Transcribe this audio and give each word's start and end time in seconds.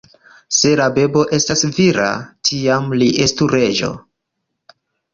Se 0.59 0.71
la 0.79 0.87
bebo 0.95 1.25
estos 1.37 1.61
vira, 1.77 2.09
tiam 2.51 2.91
li 3.03 3.13
estu 3.29 3.53
reĝo. 3.57 3.95